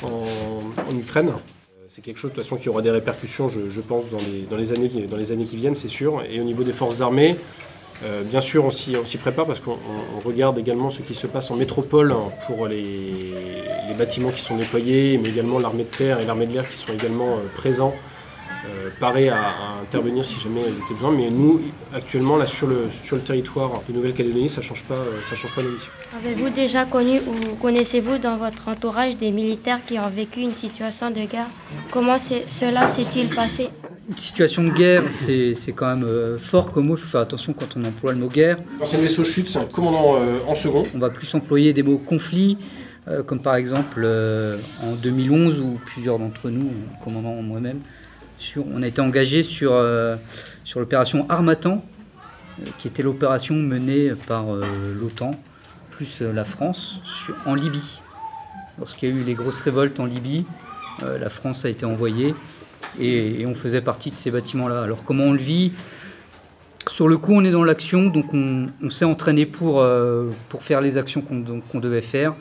en, 0.04 0.96
Ukraine. 0.96 1.28
Euh, 1.30 1.84
C'est 1.88 2.02
quelque 2.02 2.18
chose 2.18 2.30
de 2.30 2.36
toute 2.36 2.44
façon 2.44 2.56
qui 2.56 2.68
aura 2.68 2.82
des 2.82 2.90
répercussions, 2.90 3.48
je, 3.48 3.80
pense, 3.80 4.10
dans 4.10 4.18
les, 4.18 4.42
dans, 4.50 4.56
les 4.56 4.72
années 4.72 4.88
qui, 4.88 5.02
dans 5.02 5.16
les 5.16 5.32
années 5.32 5.44
qui 5.44 5.56
viennent, 5.56 5.74
c'est 5.74 5.88
sûr. 5.88 6.22
Et 6.30 6.40
au 6.40 6.44
niveau 6.44 6.64
des 6.64 6.72
forces 6.72 7.00
armées, 7.00 7.36
euh, 8.04 8.22
bien 8.24 8.40
sûr, 8.40 8.64
on 8.64 8.70
s'y 8.70 9.16
prépare 9.18 9.46
parce 9.46 9.60
qu'on 9.60 9.72
on- 9.72 10.18
on 10.18 10.20
regarde 10.26 10.58
également 10.58 10.90
ce 10.90 11.02
qui 11.02 11.14
se 11.14 11.26
passe 11.26 11.50
en 11.50 11.56
métropole 11.56 12.14
pour 12.46 12.66
les, 12.66 12.82
les 13.88 13.94
bâtiments 13.96 14.30
qui 14.30 14.40
sont 14.40 14.56
déployés, 14.56 15.18
mais 15.22 15.28
également 15.28 15.58
l'armée 15.58 15.84
de 15.84 15.96
terre 15.96 16.18
et 16.20 16.26
l'armée 16.26 16.46
de 16.46 16.52
l'air 16.54 16.66
qui 16.68 16.76
sont 16.76 16.92
également 16.92 17.36
euh, 17.36 17.42
présents 17.54 17.94
euh, 18.66 18.90
paré 19.00 19.28
à, 19.28 19.36
à 19.36 19.80
intervenir 19.82 20.24
si 20.24 20.38
jamais 20.40 20.62
il 20.66 20.82
était 20.84 20.94
besoin. 20.94 21.10
Mais 21.12 21.30
nous, 21.30 21.60
actuellement, 21.94 22.36
là, 22.36 22.46
sur 22.46 22.66
le, 22.66 22.88
sur 22.88 23.16
le 23.16 23.22
territoire 23.22 23.82
de 23.88 23.92
Nouvelle-Calédonie, 23.94 24.48
ça 24.48 24.60
ne 24.60 24.66
change 24.66 24.84
pas, 24.84 24.94
euh, 24.94 25.20
ça 25.24 25.34
change 25.36 25.54
pas. 25.54 25.62
Avez-vous 26.16 26.50
déjà 26.50 26.84
connu 26.84 27.20
ou 27.26 27.54
connaissez-vous 27.56 28.18
dans 28.18 28.36
votre 28.36 28.68
entourage 28.68 29.16
des 29.16 29.30
militaires 29.30 29.80
qui 29.86 29.98
ont 29.98 30.08
vécu 30.10 30.40
une 30.40 30.54
situation 30.54 31.10
de 31.10 31.20
guerre? 31.26 31.46
Comment 31.90 32.18
cela 32.18 32.92
s'est-il 32.92 33.28
passé? 33.28 33.68
Une 34.08 34.18
situation 34.18 34.64
de 34.64 34.70
guerre, 34.70 35.04
c'est 35.10 35.54
c'est 35.54 35.72
quand 35.72 35.94
même 35.94 36.04
euh, 36.04 36.36
fort 36.36 36.72
comme 36.72 36.86
mot. 36.86 36.96
Il 36.96 37.00
faut 37.00 37.08
faire 37.08 37.20
attention 37.20 37.52
quand 37.52 37.76
on 37.76 37.84
emploie 37.84 38.12
le 38.12 38.18
mot 38.18 38.28
guerre. 38.28 38.58
L'ancien 38.80 38.98
vaisseau 38.98 39.24
chute, 39.24 39.48
c'est 39.48 39.60
un 39.60 39.64
commandant 39.64 40.16
euh, 40.16 40.40
en 40.46 40.54
second. 40.56 40.82
On 40.94 40.98
va 40.98 41.08
plus 41.08 41.32
employer 41.34 41.72
des 41.72 41.84
mots 41.84 41.98
conflit, 41.98 42.58
euh, 43.08 43.22
comme 43.22 43.40
par 43.40 43.54
exemple 43.54 44.02
euh, 44.04 44.58
en 44.82 44.94
2011 44.94 45.60
où 45.60 45.78
plusieurs 45.84 46.18
d'entre 46.18 46.50
nous, 46.50 46.70
commandant 47.02 47.34
moi-même, 47.42 47.78
on 48.56 48.82
a 48.82 48.86
été 48.86 49.00
engagés 49.00 49.42
sur, 49.42 49.72
euh, 49.72 50.16
l'opération 50.76 51.26
Armatan, 51.28 51.84
euh, 52.60 52.66
qui 52.78 52.88
était 52.88 53.02
l'opération 53.02 53.54
menée 53.54 54.12
par 54.26 54.54
euh, 54.54 54.64
l'OTAN, 54.98 55.34
plus 55.90 56.20
la 56.20 56.44
France, 56.44 57.00
en 57.46 57.54
Libye. 57.54 58.00
Lorsqu'il 58.78 59.08
y 59.08 59.12
a 59.12 59.14
eu 59.14 59.24
les 59.24 59.34
grosses 59.34 59.60
révoltes 59.60 60.00
en 60.00 60.06
Libye, 60.06 60.46
la 61.02 61.28
France 61.28 61.64
a 61.64 61.68
été 61.68 61.84
envoyée 61.84 62.34
et, 62.98 63.44
on 63.46 63.54
faisait 63.54 63.80
partie 63.80 64.10
de 64.10 64.16
ces 64.16 64.30
bâtiments-là. 64.30 64.82
Alors 64.82 65.04
comment 65.04 65.24
on 65.24 65.32
le 65.32 65.38
vit? 65.38 65.72
Sur 66.90 67.08
le 67.08 67.18
coup, 67.18 67.32
on 67.32 67.44
est 67.44 67.50
dans 67.50 67.64
l'action, 67.64 68.06
donc 68.06 68.32
on, 68.32 68.70
s'est 68.88 69.04
entraîné 69.04 69.44
pour, 69.46 69.84
faire 70.60 70.80
les 70.80 70.96
actions 70.96 71.20
qu'on 71.20 71.80
devait 71.80 72.00
faire, 72.00 72.34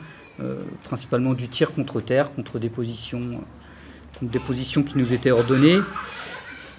principalement 0.84 1.34
du 1.34 1.48
tir 1.48 1.72
contre 1.72 2.00
terre, 2.00 2.32
contre 2.32 2.58
des 2.58 2.70
positions, 2.70 3.42
des 4.22 4.38
positions 4.38 4.82
qui 4.82 4.98
nous 4.98 5.12
étaient 5.12 5.30
ordonnées. 5.30 5.80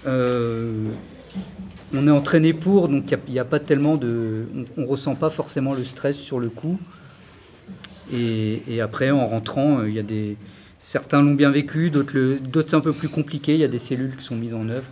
Euh, 0.05 0.89
on 1.93 2.07
est 2.07 2.11
entraîné 2.11 2.53
pour, 2.53 2.89
donc 2.89 3.11
il 3.11 3.33
n'y 3.33 3.39
a, 3.39 3.45
pas 3.45 3.59
tellement 3.59 3.97
de. 3.97 4.45
On 4.77 4.81
ne 4.81 4.87
ressent 4.87 5.15
pas 5.15 5.29
forcément 5.29 5.73
le 5.73 5.83
stress 5.83 6.17
sur 6.17 6.39
le 6.39 6.49
coup. 6.49 6.79
Et, 8.11 8.81
après, 8.81 9.11
en 9.11 9.27
rentrant, 9.27 9.79
euh, 9.79 9.89
il 9.89 9.95
y 9.95 9.99
a 9.99 10.03
des. 10.03 10.37
Certains 10.79 11.21
l'ont 11.21 11.33
bien 11.33 11.49
vécu, 11.49 11.89
d'autres 11.89 12.67
c'est 12.67 12.75
un 12.75 12.81
peu 12.81 12.91
plus 12.91 13.07
compliqué, 13.07 13.53
il 13.53 13.61
y 13.61 13.63
a 13.63 13.69
des 13.69 13.79
cellules 13.79 14.17
qui 14.17 14.25
sont 14.25 14.35
mises 14.35 14.53
en 14.53 14.67
œuvre. 14.67 14.87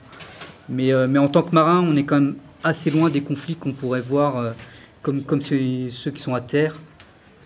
Mais, 0.69 0.93
euh, 0.93 1.05
mais 1.05 1.19
en 1.19 1.27
tant 1.27 1.43
que 1.43 1.53
marin, 1.53 1.81
on 1.81 1.97
est 1.97 2.05
quand 2.05 2.21
même 2.21 2.35
assez 2.63 2.89
loin 2.91 3.09
des 3.09 3.21
conflits 3.21 3.57
qu'on 3.57 3.73
pourrait 3.73 3.99
voir, 3.99 4.37
euh, 4.37 4.51
comme, 5.01 5.41
ceux, 5.41 5.89
ceux 5.89 6.11
qui 6.11 6.21
sont 6.21 6.33
à 6.33 6.39
terre, 6.39 6.79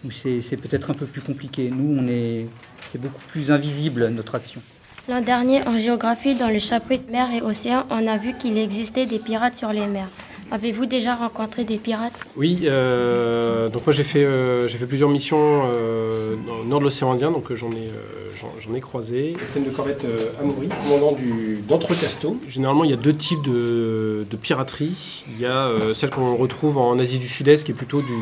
où 0.05 0.11
c'est 0.11 0.57
peut-être 0.57 0.91
un 0.91 0.93
peu 0.93 1.07
plus 1.07 1.21
compliqué. 1.21 1.71
Nous, 1.71 1.97
on 1.97 2.07
est, 2.07 2.45
c'est 2.87 3.01
beaucoup 3.01 3.21
plus 3.29 3.51
invisible 3.51 4.07
notre 4.09 4.35
action. 4.35 4.61
L'an 5.07 5.21
dernier, 5.21 5.61
en 5.67 5.77
géographie, 5.77 6.33
dans 6.33 6.49
le 6.49 6.57
chapitre 6.57 7.11
mer 7.11 7.27
et 7.31 7.39
océan, 7.39 7.85
on 7.91 8.07
a 8.07 8.17
vu 8.17 8.33
qu'il 8.33 8.57
existait 8.57 9.05
des 9.05 9.19
pirates 9.19 9.55
sur 9.55 9.71
les 9.71 9.85
mers. 9.85 10.09
Avez-vous 10.51 10.87
déjà 10.87 11.13
rencontré 11.13 11.63
des 11.63 11.77
pirates? 11.77 12.13
Oui, 12.35 12.61
euh, 12.63 13.69
donc 13.69 13.85
moi 13.85 13.93
j'ai 13.93 14.03
fait, 14.03 14.23
euh, 14.23 14.67
j'ai 14.67 14.79
fait 14.79 14.87
plusieurs 14.87 15.09
missions 15.09 15.37
euh, 15.65 16.35
dans 16.47 16.57
le 16.57 16.63
nord 16.65 16.79
de 16.79 16.85
l'océan 16.85 17.11
Indien, 17.11 17.29
donc 17.31 17.51
euh, 17.51 17.55
j'en 17.55 18.73
ai, 18.73 18.81
croisé. 18.81 19.35
Capitaine 19.37 19.65
de 19.65 19.69
corvette 19.69 20.05
Amaury, 20.39 20.69
commandant 20.69 21.11
du, 21.11 21.61
d'Entrecasteaux. 21.67 22.39
Généralement, 22.47 22.83
il 22.83 22.89
y 22.89 22.93
a 22.93 22.97
deux 22.97 23.15
types 23.15 23.43
de, 23.43 24.25
de 24.27 24.37
piraterie. 24.37 25.23
Il 25.35 25.39
y 25.39 25.45
a 25.45 25.69
celle 25.93 26.09
qu'on 26.09 26.35
retrouve 26.35 26.79
en 26.79 26.97
Asie 26.97 27.19
du 27.19 27.27
Sud-Est, 27.27 27.63
qui 27.63 27.71
est 27.71 27.75
plutôt 27.75 28.01
du, 28.01 28.13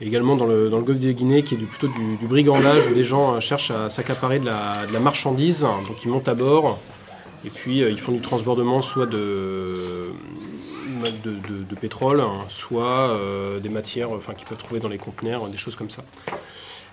également 0.00 0.36
dans 0.36 0.46
le, 0.46 0.68
dans 0.68 0.78
le 0.78 0.84
golfe 0.84 1.00
de 1.00 1.12
Guinée, 1.12 1.42
qui 1.42 1.54
est 1.54 1.58
plutôt 1.58 1.88
du, 1.88 2.26
brigandage, 2.26 2.86
où 2.86 2.94
des 2.94 3.04
gens 3.04 3.34
euh, 3.34 3.40
cherchent 3.40 3.70
à 3.70 3.90
s'accaparer 3.90 4.38
de 4.38 4.46
la, 4.46 4.86
de 4.86 4.92
la 4.92 5.00
marchandise, 5.00 5.60
donc 5.60 6.04
ils 6.04 6.08
montent 6.10 6.28
à 6.28 6.34
bord. 6.34 6.78
Et 7.44 7.50
puis 7.50 7.82
euh, 7.82 7.90
ils 7.90 8.00
font 8.00 8.12
du 8.12 8.20
transbordement 8.20 8.82
soit 8.82 9.06
de, 9.06 10.10
de, 11.22 11.64
de- 11.68 11.74
pétrole, 11.76 12.20
hein, 12.20 12.44
soit 12.48 13.10
euh, 13.10 13.60
des 13.60 13.68
matières 13.68 14.08
qu'ils 14.36 14.46
peuvent 14.46 14.58
trouver 14.58 14.80
dans 14.80 14.88
les 14.88 14.98
conteneurs, 14.98 15.46
des 15.48 15.56
choses 15.58 15.76
comme 15.76 15.90
ça. 15.90 16.02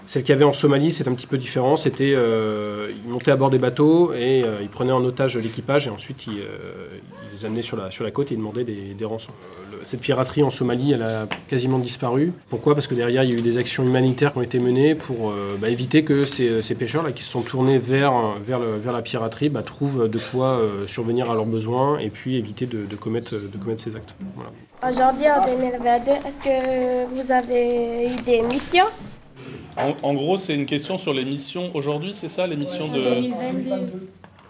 Celle 0.05 0.23
qu'il 0.23 0.33
y 0.33 0.35
avait 0.35 0.43
en 0.43 0.53
Somalie, 0.53 0.91
c'est 0.91 1.07
un 1.07 1.13
petit 1.13 1.27
peu 1.27 1.37
différent. 1.37 1.77
C'était, 1.77 2.13
euh, 2.15 2.91
ils 3.05 3.09
montaient 3.09 3.31
à 3.31 3.35
bord 3.37 3.49
des 3.49 3.57
bateaux 3.57 4.11
et 4.13 4.43
euh, 4.43 4.57
ils 4.61 4.67
prenaient 4.69 4.91
en 4.91 5.03
otage 5.03 5.37
l'équipage 5.37 5.87
et 5.87 5.89
ensuite 5.89 6.27
ils, 6.27 6.39
euh, 6.41 6.99
ils 7.31 7.37
les 7.39 7.45
amenaient 7.45 7.61
sur 7.61 7.77
la, 7.77 7.89
sur 7.89 8.03
la 8.03 8.11
côte 8.11 8.31
et 8.31 8.35
ils 8.35 8.37
demandaient 8.37 8.65
des, 8.65 8.93
des 8.97 9.05
rançons. 9.05 9.31
Euh, 9.71 9.77
cette 9.83 10.01
piraterie 10.01 10.43
en 10.43 10.49
Somalie, 10.49 10.91
elle 10.91 11.03
a 11.03 11.27
quasiment 11.47 11.79
disparu. 11.79 12.33
Pourquoi? 12.49 12.75
Parce 12.75 12.87
que 12.87 12.95
derrière, 12.95 13.23
il 13.23 13.29
y 13.31 13.33
a 13.33 13.37
eu 13.37 13.41
des 13.41 13.57
actions 13.57 13.83
humanitaires 13.83 14.33
qui 14.33 14.39
ont 14.39 14.43
été 14.43 14.59
menées 14.59 14.93
pour 14.95 15.33
bah, 15.59 15.69
éviter 15.69 16.03
que 16.03 16.25
ces, 16.25 16.61
ces 16.61 16.75
pêcheurs-là 16.75 17.11
qui 17.11 17.23
se 17.23 17.29
sont 17.29 17.41
tournés 17.41 17.77
vers, 17.77 18.13
vers, 18.45 18.59
le- 18.59 18.77
vers 18.77 18.93
la 18.93 19.01
piraterie 19.01 19.49
bah, 19.49 19.61
trouvent 19.63 20.07
de 20.09 20.19
quoi 20.31 20.61
survenir 20.87 21.29
à 21.31 21.33
leurs 21.33 21.45
besoins 21.45 21.97
et 21.99 22.09
puis 22.09 22.35
éviter 22.37 22.65
de, 22.65 22.95
commettre, 22.95 23.33
de 23.35 23.57
commettre 23.57 23.81
ces 23.81 23.95
actes. 23.95 24.15
Aujourd'hui, 24.87 25.25
en 25.29 25.45
2022, 25.45 26.11
est-ce 26.27 26.37
que 26.37 27.05
vous 27.13 27.31
avez 27.31 28.07
eu 28.07 28.15
des 28.25 28.41
missions? 28.41 28.85
En, 29.77 29.95
en 30.07 30.13
gros, 30.13 30.37
c'est 30.37 30.55
une 30.55 30.65
question 30.65 30.97
sur 30.97 31.13
les 31.13 31.25
missions 31.25 31.71
aujourd'hui, 31.73 32.11
c'est 32.13 32.29
ça, 32.29 32.45
les 32.47 32.55
missions 32.55 32.87
de... 32.89 33.01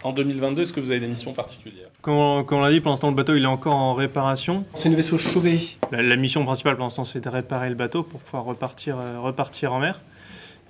En 0.04 0.12
2022, 0.12 0.64
est-ce 0.64 0.74
que 0.74 0.82
vous 0.82 0.92
avez 0.92 1.00
des 1.00 1.08
missions 1.08 1.32
particulières? 1.32 1.88
Comme 2.02 2.16
on, 2.16 2.44
comme 2.44 2.58
on 2.58 2.62
l'a 2.62 2.72
dit, 2.72 2.82
pour 2.82 2.92
l'instant, 2.92 3.10
le 3.10 3.16
bateau 3.16 3.36
il 3.36 3.44
est 3.44 3.48
encore 3.48 3.76
en 3.76 3.94
réparation. 3.94 4.66
C'est 4.76 4.90
une 4.90 4.96
vaisseau 4.96 5.18
Chauvet. 5.18 5.60
La, 5.92 6.02
la 6.02 6.16
mission 6.18 6.44
principale 6.44 6.76
pour 6.76 6.84
l'instant, 6.84 7.06
c'est 7.06 7.22
de 7.24 7.30
réparer 7.30 7.70
le 7.70 7.76
bateau 7.76 8.04
pour 8.04 8.20
pouvoir 8.20 8.44
repartir, 8.44 8.98
euh, 9.00 9.20
repartir 9.22 9.72
en 9.72 9.80
mer. 9.80 10.02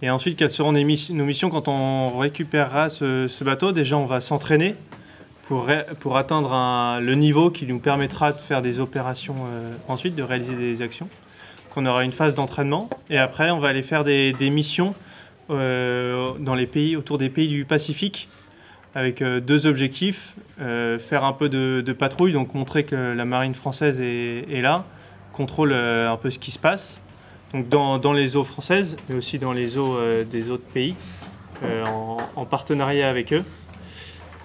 Et 0.04 0.10
ensuite, 0.12 0.38
quelles 0.38 0.52
seront 0.52 0.72
nos 0.72 0.84
missions 0.84 1.50
quand 1.50 1.68
on 1.68 2.16
récupérera 2.20 2.92
ce, 2.92 3.28
ce 3.28 3.44
bateau? 3.44 3.72
Déjà, 3.72 3.98
on 3.98 4.06
va 4.06 4.22
s'entraîner 4.22 4.76
pour, 5.48 5.66
ré- 5.66 5.86
pour 6.00 6.16
atteindre 6.18 6.54
un- 6.54 7.00
le 7.00 7.16
niveau 7.16 7.50
qui 7.50 7.66
nous 7.66 7.80
permettra 7.80 8.34
de 8.34 8.40
faire 8.40 8.62
des 8.62 8.80
opérations 8.80 9.36
euh, 9.52 9.74
ensuite, 9.88 10.14
de 10.14 10.22
réaliser 10.22 10.56
des 10.56 10.84
actions. 10.84 11.08
Donc, 11.74 11.84
on 11.84 11.90
aura 11.90 12.04
une 12.04 12.12
phase 12.12 12.36
d'entraînement 12.36 12.88
et 13.10 13.18
après, 13.18 13.50
on 13.50 13.58
va 13.58 13.70
aller 13.70 13.82
faire 13.82 14.04
des, 14.04 14.34
missions 14.52 14.94
euh, 15.50 16.34
dans 16.40 16.54
les 16.54 16.68
pays, 16.68 16.96
autour 16.96 17.18
des 17.18 17.30
pays 17.30 17.48
du 17.48 17.66
Pacifique 17.66 18.30
avec 18.94 19.24
euh, 19.24 19.40
deux 19.40 19.66
objectifs. 19.66 20.36
Euh, 20.62 21.00
faire 21.00 21.24
un 21.24 21.34
peu 21.34 21.50
de, 21.50 21.94
patrouille, 21.94 22.32
donc 22.32 22.54
montrer 22.54 22.84
que 22.84 22.96
la 22.96 23.26
marine 23.26 23.56
française 23.56 24.00
est, 24.02 24.62
là, 24.62 24.86
contrôle 25.32 25.74
un 25.74 26.16
peu 26.18 26.30
ce 26.30 26.38
qui 26.38 26.52
se 26.52 26.60
passe, 26.60 27.02
donc 27.54 27.70
dans, 27.70 28.14
les 28.14 28.36
eaux 28.36 28.44
françaises, 28.44 28.96
mais 29.10 29.16
aussi 29.16 29.40
dans 29.40 29.52
les 29.52 29.80
eaux 29.80 29.98
des 30.30 30.52
autres 30.52 30.68
pays, 30.72 30.96
en, 31.64 32.18
en 32.36 32.46
partenariat 32.46 33.10
avec 33.10 33.34
eux. 33.34 33.44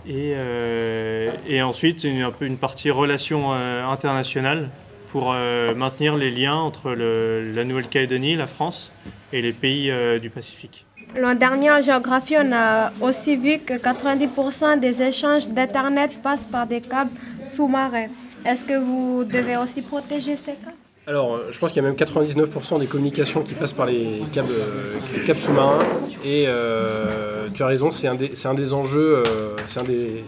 Et, 0.07 1.61
ensuite, 1.61 2.05
une, 2.05 2.57
partie 2.57 2.91
relations 2.91 3.53
internationales 3.53 4.71
pour 5.11 5.33
euh, 5.35 5.75
maintenir 5.75 6.17
les 6.17 6.31
liens 6.31 6.57
entre 6.57 6.91
le- 6.91 7.53
la 7.55 7.65
Nouvelle-Calédonie, 7.65 8.37
la 8.37 8.47
France 8.47 8.91
et 9.33 9.43
les 9.43 9.53
pays 9.53 9.91
euh, 9.91 10.19
du 10.19 10.31
Pacifique. 10.31 10.85
L'an 11.17 11.35
dernier, 11.35 11.71
en 11.71 11.81
géographie, 11.81 12.37
on 12.39 12.53
a 12.53 12.93
aussi 13.01 13.35
vu 13.37 13.59
que 13.61 13.75
90% 13.75 14.79
des 14.79 15.03
échanges 15.03 15.49
d'Internet 15.49 16.21
passent 16.23 16.47
par 16.47 16.67
des 16.67 16.83
câbles 16.83 17.11
sous-marins. 17.47 18.09
Est-ce 18.45 18.65
que 18.65 18.79
vous 18.79 19.25
devez 19.25 19.57
aussi 19.57 19.81
protéger 19.83 20.37
ces 20.37 20.53
câbles? 20.53 20.77
Alors, 21.09 21.37
euh, 21.37 21.49
je 21.51 21.59
pense 21.59 21.73
qu'il 21.73 21.83
y 21.83 21.87
a 21.87 21.89
même 21.89 21.97
99% 21.97 22.79
des 22.81 22.87
communications 22.87 23.41
qui 23.43 23.55
passent 23.55 23.73
par 23.73 23.87
les 23.87 24.21
câbles, 24.31 24.49
euh, 24.53 25.35
sous-marins. 25.37 25.79
Et 26.23 26.45
euh, 26.47 27.49
tu 27.55 27.63
as 27.63 27.67
raison, 27.67 27.91
c'est 27.91 28.09
un, 28.09 28.15
des- 28.15 28.33
un 28.47 28.53
des 28.53 28.75
enjeux, 28.75 29.23
c'est 29.69 29.81
un 29.81 29.85
des, 29.85 30.23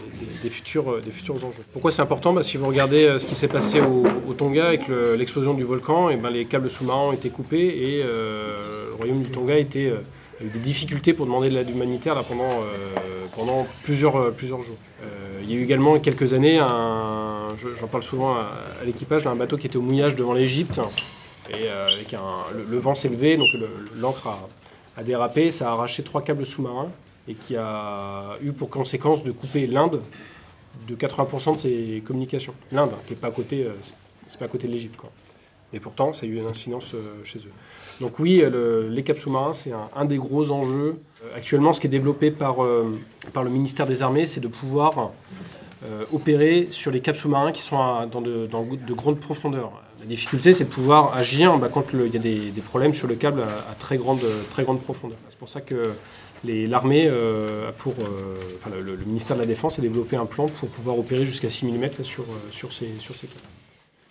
futurs, 0.49 1.03
des 1.05 1.11
futurs 1.11 1.35
enjeux. 1.35 1.65
Pourquoi 1.75 1.91
c'est 1.91 2.01
important? 2.01 2.33
Bah, 2.33 2.43
Si 2.43 2.57
vous 2.57 2.65
regardez 2.67 3.19
ce 3.19 3.27
qui 3.27 3.35
s'est 3.35 3.47
passé 3.49 3.83
au, 3.83 4.33
Tonga 4.33 4.69
avec 4.69 4.89
le- 4.89 5.17
l'explosion 5.17 5.53
du 5.53 5.65
volcan, 5.65 6.09
et 6.09 6.17
ben, 6.17 6.31
les 6.31 6.47
câbles 6.47 6.71
sous-marins 6.71 7.09
ont 7.09 7.13
été 7.13 7.29
coupés 7.29 7.59
et 7.67 8.03
le 8.03 8.95
royaume 8.97 9.21
du 9.23 9.31
Tonga 9.31 9.53
a 9.57 9.59
eu 9.61 9.65
des 9.65 10.59
difficultés 10.61 11.13
pour 11.13 11.27
demander 11.27 11.51
de 11.51 11.57
l'aide 11.57 11.69
humanitaire 11.69 12.15
là, 12.15 12.23
pendant, 12.27 12.49
pendant 13.37 13.67
plusieurs, 13.83 14.33
plusieurs 14.33 14.63
jours. 14.63 14.77
Il 15.43 15.51
y 15.53 15.57
a 15.57 15.61
eu 15.61 15.63
également 15.65 15.99
quelques 15.99 16.33
années, 16.33 16.59
un, 16.59 16.67
j'en 17.57 17.87
parle 17.89 18.03
souvent 18.03 18.35
à, 18.35 18.51
l'équipage, 18.85 19.25
là, 19.25 19.31
un 19.31 19.37
bateau 19.37 19.57
qui 19.57 19.67
était 19.67 19.77
au 19.77 19.83
mouillage 19.83 20.17
devant 20.17 20.33
l'Égypte 20.33 20.81
et 21.51 21.69
euh, 21.69 21.89
avec 21.89 22.15
le, 22.55 22.79
vent 22.79 22.95
s'est 22.95 23.09
levé, 23.09 23.37
donc 23.37 23.49
l'ancre 23.97 24.29
a, 24.97 25.03
dérapé, 25.03 25.51
ça 25.51 25.69
a 25.71 25.73
arraché 25.73 26.03
trois 26.03 26.23
câbles 26.23 26.47
sous-marins 26.47 26.91
et 27.27 27.35
qui 27.35 27.57
a 27.57 28.37
eu 28.43 28.53
pour 28.53 28.71
conséquence 28.71 29.25
de 29.25 29.33
couper 29.33 29.67
l'Inde 29.67 30.01
de 30.87 30.95
80% 30.95 31.55
de 31.55 31.59
ses 31.59 32.03
communications. 32.07 32.55
L'Inde, 32.73 32.93
qui 33.07 33.13
n'est 33.15 33.19
pas 33.19 33.29
à 33.29 33.33
côté, 33.33 33.65
euh, 33.65 33.73
c'est- 33.81 34.39
pas 34.39 34.45
à 34.45 34.49
côté 34.49 34.69
de 34.69 34.73
l'Égypte, 34.73 34.97
quoi. 34.97 35.11
Et 35.73 35.81
pourtant, 35.81 36.13
ça 36.13 36.27
a 36.27 36.29
eu 36.29 36.37
une 36.37 36.47
incidence 36.47 36.95
euh, 36.95 37.23
chez 37.25 37.39
eux. 37.41 37.53
Donc 38.01 38.19
oui, 38.19 38.39
le- 38.39 38.89
les 38.89 39.03
câbles 39.03 39.19
sous-marins, 39.21 39.53
c'est 39.53 39.73
un, 39.95 40.05
des 40.05 40.17
gros 40.19 40.51
enjeux. 40.51 41.01
Actuellement, 41.35 41.73
ce 41.73 41.81
qui 41.81 41.87
est 41.87 41.91
développé 41.91 42.31
par, 42.31 42.63
le 42.63 43.51
ministère 43.51 43.87
des 43.87 44.03
Armées, 44.03 44.27
c'est 44.27 44.41
de 44.41 44.49
pouvoir 44.49 45.13
opérer 46.13 46.69
sur 46.71 46.91
les 46.91 47.01
câbles 47.01 47.19
sous-marins 47.19 47.53
qui 47.53 47.63
sont 47.63 48.07
dans, 48.07 48.21
de, 48.21 48.95
grandes 48.95 49.19
profondeurs. 49.19 49.73
La 50.01 50.07
difficulté, 50.07 50.53
c'est 50.53 50.65
de 50.65 50.69
pouvoir 50.69 51.15
agir 51.15 51.59
quand 51.73 51.85
il 51.93 52.13
y 52.13 52.17
a 52.17 52.21
des, 52.21 52.63
problèmes 52.65 52.95
sur 52.95 53.07
le 53.07 53.15
câble 53.15 53.43
à, 53.43 53.75
très, 53.75 53.97
grande, 53.97 54.21
profondeur. 54.83 55.19
C'est 55.29 55.39
pour 55.39 55.49
ça 55.49 55.61
que 55.61 55.93
l'armée, 56.45 57.07
euh, 57.07 57.71
euh, 57.87 58.81
le, 58.83 58.97
ministère 59.05 59.37
de 59.37 59.43
la 59.43 59.47
Défense 59.47 59.79
a 59.79 59.83
développé 59.83 60.17
un 60.17 60.27
plan 60.27 60.47
pour 60.47 60.69
pouvoir 60.69 60.99
opérer 60.99 61.27
jusqu'à 61.27 61.49
6 61.49 61.67
mm 61.67 61.83
là, 61.83 61.91
sur, 62.03 62.25
euh, 62.25 62.71
ces, 62.71 62.87
câbles. 63.27 63.41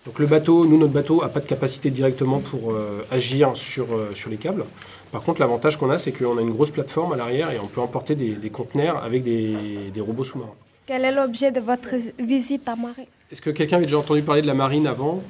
Donc 0.05 0.17
le 0.17 0.27
bateau, 0.27 0.65
nous, 0.65 0.77
notre 0.77 0.93
bateau 0.93 1.21
n'a 1.21 1.27
pas 1.27 1.41
de 1.41 1.45
capacité 1.45 1.91
directement 1.91 2.39
pour 2.39 2.71
euh, 2.71 3.05
agir 3.11 3.51
sur, 3.55 3.93
euh, 3.93 4.13
les 4.29 4.37
câbles. 4.37 4.65
Par 5.11 5.21
contre, 5.21 5.41
l'avantage 5.41 5.77
qu'on 5.77 5.89
a, 5.89 5.97
c'est 5.97 6.11
qu'on 6.11 6.37
a 6.37 6.41
une 6.41 6.51
grosse 6.51 6.71
plateforme 6.71 7.13
à 7.13 7.17
l'arrière 7.17 7.51
et 7.51 7.59
on 7.59 7.67
peut 7.67 7.81
emporter 7.81 8.15
des, 8.15 8.35
des 8.35 8.49
conteneurs 8.49 9.03
avec 9.03 9.23
des, 9.23 9.91
des 9.93 10.01
robots 10.01 10.23
sous-marins. 10.23 10.55
Quel 10.89 11.05
est 11.05 11.11
l'objet 11.11 11.51
de 11.51 11.59
votre 11.59 11.93
visite 12.17 12.67
à 12.67 12.75
Marais 12.75 13.07
Est-ce 13.31 13.43
que 13.43 13.51
quelqu'un 13.51 13.75
avait 13.75 13.85
déjà 13.85 13.99
entendu 13.99 14.23
parler 14.23 14.41
de 14.41 14.47
la 14.47 14.55
marine 14.55 14.87
avant? 14.87 15.21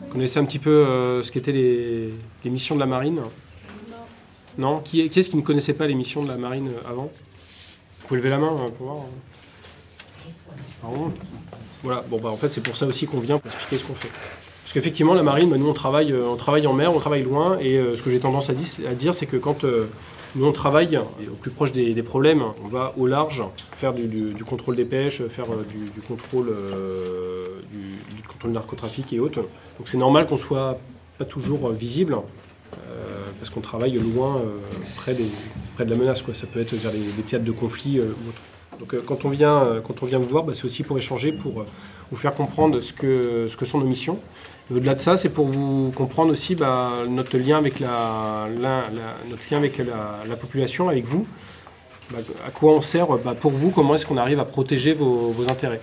Vous 0.00 0.06
connaissez 0.10 0.40
un 0.40 0.44
petit 0.44 0.58
peu 0.58 0.70
euh, 0.70 1.22
ce 1.22 1.30
qu'étaient 1.30 1.52
les, 1.52 2.10
missions 2.50 2.74
de 2.74 2.80
la 2.80 2.86
marine? 2.86 3.20
Non. 4.58 4.80
Qui, 4.80 5.02
est- 5.02 5.08
qui 5.08 5.20
est-ce 5.20 5.30
qui 5.30 5.36
ne 5.36 5.42
connaissait 5.42 5.74
pas 5.74 5.86
les 5.86 5.94
missions 5.94 6.24
de 6.24 6.28
la 6.28 6.36
marine 6.36 6.66
euh, 6.66 6.90
avant? 6.90 7.12
Vous 8.00 8.08
pouvez 8.08 8.18
lever 8.18 8.30
la 8.30 8.38
main 8.38 8.56
euh, 8.56 8.68
pour 8.70 8.86
voir. 8.86 9.04
Pardon. 10.82 11.12
Voilà, 11.84 12.00
bon 12.08 12.20
bah 12.20 12.30
en 12.30 12.36
fait 12.36 12.48
c'est 12.48 12.62
pour 12.62 12.76
ça 12.76 12.84
aussi 12.84 13.06
qu'on 13.06 13.20
vient 13.20 13.38
pour 13.38 13.52
expliquer 13.52 13.78
ce 13.78 13.84
qu'on 13.84 13.94
fait. 13.94 14.10
Parce 14.64 14.72
qu'effectivement 14.72 15.12
la 15.12 15.22
marine, 15.22 15.50
bah, 15.50 15.58
nous 15.58 15.68
on 15.68 15.74
travaille, 15.74 16.10
euh, 16.10 16.26
on 16.26 16.36
travaille 16.36 16.66
en 16.66 16.72
mer, 16.72 16.94
on 16.94 16.98
travaille 16.98 17.22
loin, 17.22 17.58
et 17.60 17.76
euh, 17.76 17.94
ce 17.94 18.02
que 18.02 18.10
j'ai 18.10 18.18
tendance 18.18 18.48
à, 18.48 18.54
dire 18.54 19.12
c'est 19.12 19.26
que 19.26 19.36
quand 19.36 19.62
euh, 19.64 19.88
nous 20.34 20.46
on 20.46 20.52
travaille 20.52 20.96
au 20.96 21.34
plus 21.38 21.50
proche 21.50 21.70
des, 21.70 22.02
problèmes, 22.02 22.42
on 22.64 22.68
va 22.68 22.94
au 22.96 23.06
large 23.06 23.42
faire 23.76 23.92
du, 23.92 24.34
contrôle 24.46 24.74
des 24.74 24.86
pêches, 24.86 25.22
faire 25.28 25.46
du, 25.68 25.90
du 25.90 26.00
contrôle 26.00 26.52
du, 27.70 28.22
contrôle 28.26 28.52
narcotrafic 28.52 29.12
et 29.12 29.20
autres. 29.20 29.42
Donc 29.78 29.86
c'est 29.86 29.98
normal 29.98 30.26
qu'on 30.26 30.38
soit 30.38 30.80
pas 31.18 31.24
toujours 31.24 31.70
visible. 31.70 32.16
parce 33.38 33.50
qu'on 33.50 33.60
travaille 33.60 33.92
loin, 33.92 34.42
près, 34.96 35.14
de 35.14 35.90
la 35.90 35.96
menace. 35.96 36.22
Quoi. 36.22 36.34
Ça 36.34 36.48
peut 36.48 36.60
être 36.60 36.74
vers 36.74 36.90
les, 36.90 36.98
les 36.98 37.22
théâtres 37.22 37.44
de 37.44 37.52
conflit 37.52 38.00
ou 38.00 38.28
autre. 38.28 38.40
Donc 38.80 38.94
euh, 38.94 39.02
quand, 39.04 39.24
on 39.24 39.28
vient, 39.28 39.56
euh, 39.58 39.80
quand 39.80 40.02
on 40.02 40.06
vient 40.06 40.18
vous 40.18 40.26
voir, 40.26 40.44
bah, 40.44 40.52
c'est 40.54 40.64
aussi 40.64 40.82
pour 40.82 40.98
échanger, 40.98 41.32
pour 41.32 41.60
euh, 41.60 41.66
vous 42.10 42.16
faire 42.16 42.34
comprendre 42.34 42.80
ce 42.80 42.92
que, 42.92 43.46
ce 43.48 43.56
que 43.56 43.64
sont 43.64 43.78
nos 43.78 43.86
missions. 43.86 44.18
Au-delà 44.72 44.94
de 44.94 44.98
ça, 44.98 45.16
c'est 45.16 45.28
pour 45.28 45.46
vous 45.46 45.92
comprendre 45.94 46.32
aussi 46.32 46.54
bah, 46.54 47.04
notre 47.08 47.36
lien 47.36 47.58
avec 47.58 47.80
la, 47.80 48.48
notre 49.28 49.42
lien 49.50 49.58
avec 49.58 49.78
la, 49.78 50.20
la 50.26 50.36
population, 50.36 50.88
avec 50.88 51.04
vous. 51.04 51.26
Bah, 52.10 52.18
à 52.46 52.50
quoi 52.50 52.72
on 52.72 52.80
sert 52.80 53.06
pour 53.40 53.52
vous 53.52 53.70
Comment 53.70 53.94
est-ce 53.94 54.06
qu'on 54.06 54.16
arrive 54.16 54.40
à 54.40 54.44
protéger 54.44 54.94
vos, 54.94 55.34
intérêts? 55.48 55.80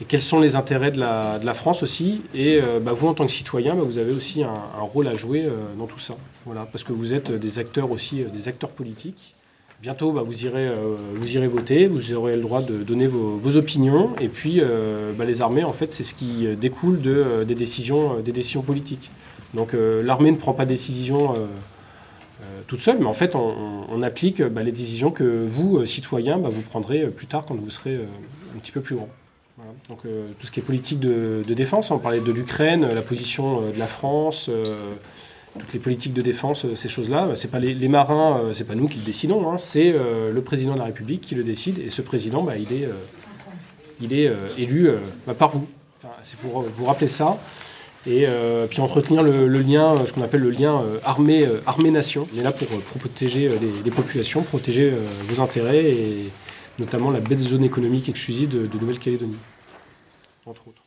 Et 0.00 0.04
quels 0.04 0.22
sont 0.22 0.40
les 0.40 0.56
intérêts 0.56 0.90
de 0.90 0.98
la, 0.98 1.38
de 1.38 1.46
la 1.46 1.54
France 1.54 1.82
aussi? 1.82 2.22
Et 2.34 2.60
vous, 2.60 3.06
en 3.06 3.14
tant 3.14 3.26
que 3.26 3.32
citoyen, 3.32 3.74
vous 3.74 3.98
avez 3.98 4.12
aussi 4.12 4.42
un, 4.42 4.80
rôle 4.80 5.06
à 5.06 5.14
jouer 5.14 5.46
dans 5.78 5.86
tout 5.86 5.98
ça. 5.98 6.14
Voilà, 6.46 6.66
parce 6.66 6.82
que 6.82 6.92
vous 6.92 7.12
êtes 7.14 7.30
des 7.30 7.58
acteurs 7.58 7.90
aussi, 7.90 8.24
des 8.24 8.48
acteurs 8.48 8.70
politiques. 8.70 9.36
Bientôt, 9.82 10.12
bah, 10.12 10.20
vous, 10.22 10.44
irez, 10.44 10.68
euh, 10.68 10.96
vous 11.14 11.36
irez 11.36 11.46
voter, 11.46 11.86
vous 11.86 12.12
aurez 12.12 12.36
le 12.36 12.42
droit 12.42 12.60
de 12.60 12.82
donner 12.82 13.06
vos, 13.06 13.56
opinions. 13.56 14.10
Et 14.20 14.28
puis, 14.28 14.58
euh, 14.60 15.12
bah, 15.14 15.24
les 15.24 15.40
armées, 15.40 15.64
en 15.64 15.72
fait, 15.72 15.90
c'est 15.90 16.04
ce 16.04 16.12
qui 16.12 16.46
euh, 16.46 16.54
découle 16.54 17.00
de, 17.00 17.44
des, 17.44 17.54
décisions, 17.54 18.22
politiques. 18.62 19.10
Donc, 19.54 19.72
l'armée 19.72 20.30
ne 20.32 20.36
prend 20.36 20.52
pas 20.52 20.64
de 20.64 20.68
décision 20.68 21.34
toute 22.68 22.80
seule, 22.80 22.98
mais 23.00 23.06
en 23.06 23.14
fait, 23.14 23.34
on, 23.34 24.02
applique 24.02 24.42
bah, 24.42 24.62
les 24.62 24.70
décisions 24.70 25.10
que 25.10 25.44
vous, 25.44 25.84
citoyens, 25.86 26.36
vous 26.36 26.62
prendrez 26.62 27.06
plus 27.08 27.26
tard 27.26 27.46
quand 27.46 27.56
vous 27.56 27.70
serez 27.70 27.96
un 27.96 28.58
petit 28.60 28.70
peu 28.70 28.80
plus 28.80 28.94
grand. 28.94 29.08
Donc, 29.88 30.02
tout 30.02 30.46
ce 30.46 30.52
qui 30.52 30.60
est 30.60 30.62
politique 30.62 31.00
de, 31.00 31.42
de 31.44 31.54
défense, 31.54 31.90
on 31.90 31.98
parlait 31.98 32.20
de 32.20 32.30
l'Ukraine, 32.30 32.86
la 32.94 33.02
position 33.02 33.62
de 33.72 33.78
la 33.78 33.86
France 33.86 34.48
toutes 35.58 35.72
les 35.72 35.80
politiques 35.80 36.12
de 36.12 36.22
défense, 36.22 36.64
euh, 36.64 36.76
ces 36.76 36.88
choses-là, 36.88 37.26
bah, 37.26 37.36
c'est 37.36 37.50
pas 37.50 37.58
les, 37.58 37.88
marins, 37.88 38.38
euh, 38.38 38.54
c'est 38.54 38.64
pas 38.64 38.74
nous 38.74 38.88
qui 38.88 38.98
le 38.98 39.04
décidons, 39.04 39.50
hein, 39.50 39.58
c'est 39.58 39.92
euh, 39.92 40.32
le 40.32 40.42
président 40.42 40.74
de 40.74 40.78
la 40.78 40.84
République 40.84 41.20
qui 41.20 41.34
le 41.34 41.42
décide, 41.42 41.78
et 41.78 41.90
ce 41.90 42.02
président, 42.02 42.42
bah, 42.42 42.56
il 42.56 42.72
est, 42.72 42.88
il 44.00 44.12
est 44.12 44.30
élu 44.58 44.90
bah, 45.26 45.34
par 45.34 45.50
vous. 45.50 45.66
C'est 46.22 46.38
pour 46.38 46.62
vous 46.62 46.84
rappeler 46.86 47.08
ça 47.08 47.38
et 48.06 48.26
puis 48.70 48.80
entretenir 48.80 49.22
le, 49.22 49.46
lien, 49.60 49.94
ce 50.06 50.12
qu'on 50.12 50.22
appelle 50.22 50.40
le 50.40 50.50
lien 50.50 50.82
armée-armée-nation. 51.04 52.26
On 52.34 52.38
est 52.38 52.42
là 52.42 52.52
pour, 52.52 52.66
protéger 52.98 53.50
les, 53.84 53.90
populations, 53.90 54.42
protéger 54.42 54.92
vos 55.28 55.42
intérêts 55.42 55.84
et 55.84 56.30
notamment 56.78 57.10
la 57.10 57.20
belle 57.20 57.40
zone 57.40 57.64
économique 57.64 58.08
exclusive 58.08 58.48
de, 58.48 58.66
de 58.66 58.78
Nouvelle-Calédonie, 58.78 59.36
entre 60.46 60.68
autres. 60.68 60.79